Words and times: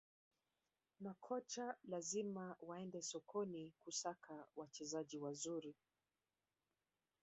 Makocha 1.03 1.75
lazima 1.87 2.55
waende 2.67 3.01
sokoni 3.01 3.73
kusaka 3.81 4.47
wachezaji 4.55 5.19
wazuri 5.19 5.75